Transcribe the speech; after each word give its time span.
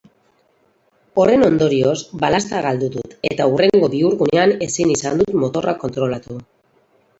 Horren 1.23 1.45
ondorioz 1.47 1.97
balazta 2.23 2.63
galdu 2.67 2.89
dut 2.97 3.13
eta 3.31 3.47
hurrengo 3.53 3.91
bihurgunean 3.97 4.57
ezin 4.69 4.97
izan 4.97 5.23
dut 5.23 5.41
motorra 5.45 5.79
kontrolatu. 5.87 6.43